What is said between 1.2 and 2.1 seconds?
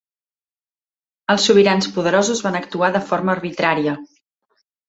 Els sobirans